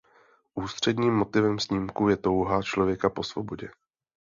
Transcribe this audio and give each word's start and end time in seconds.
Ústředním 0.55 1.13
motivem 1.13 1.59
snímku 1.59 2.09
je 2.09 2.17
touha 2.17 2.61
člověka 2.61 3.09
po 3.09 3.23
svobodě. 3.23 3.69